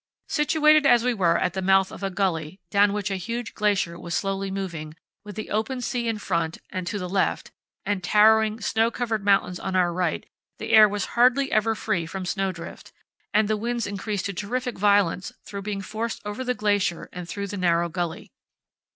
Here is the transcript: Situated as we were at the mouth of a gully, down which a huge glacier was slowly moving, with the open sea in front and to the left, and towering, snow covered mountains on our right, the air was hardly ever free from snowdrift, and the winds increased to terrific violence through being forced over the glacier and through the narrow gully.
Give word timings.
Situated 0.29 0.87
as 0.87 1.03
we 1.03 1.13
were 1.13 1.37
at 1.37 1.53
the 1.53 1.61
mouth 1.61 1.91
of 1.91 2.01
a 2.01 2.09
gully, 2.09 2.59
down 2.71 2.91
which 2.91 3.11
a 3.11 3.17
huge 3.17 3.53
glacier 3.53 3.99
was 3.99 4.15
slowly 4.15 4.49
moving, 4.49 4.95
with 5.23 5.35
the 5.35 5.51
open 5.51 5.79
sea 5.79 6.07
in 6.07 6.17
front 6.17 6.57
and 6.71 6.87
to 6.87 6.97
the 6.97 7.07
left, 7.07 7.51
and 7.85 8.03
towering, 8.03 8.59
snow 8.61 8.89
covered 8.89 9.23
mountains 9.23 9.59
on 9.59 9.75
our 9.75 9.93
right, 9.93 10.25
the 10.57 10.71
air 10.71 10.89
was 10.89 11.05
hardly 11.13 11.51
ever 11.51 11.75
free 11.75 12.07
from 12.07 12.25
snowdrift, 12.25 12.91
and 13.31 13.47
the 13.47 13.55
winds 13.55 13.85
increased 13.85 14.25
to 14.25 14.33
terrific 14.33 14.75
violence 14.75 15.33
through 15.43 15.61
being 15.61 15.81
forced 15.83 16.19
over 16.25 16.43
the 16.43 16.55
glacier 16.55 17.07
and 17.13 17.29
through 17.29 17.45
the 17.45 17.55
narrow 17.55 17.87
gully. 17.87 18.31